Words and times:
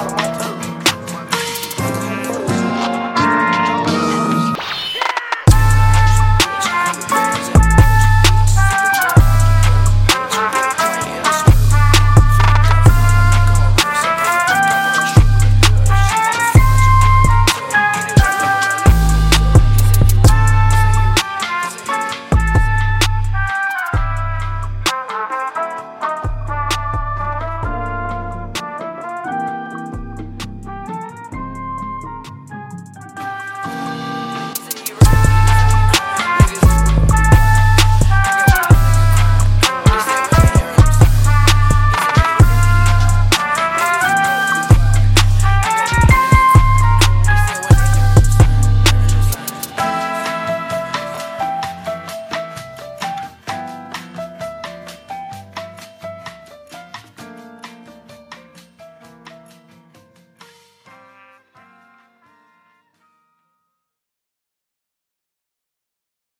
Bye. 0.00 0.29